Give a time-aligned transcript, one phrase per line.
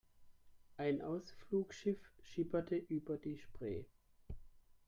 [0.77, 3.83] Ein Ausflugsschiff schipperte über die Spree.